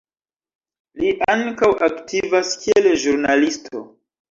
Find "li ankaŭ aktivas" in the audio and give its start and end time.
1.01-2.57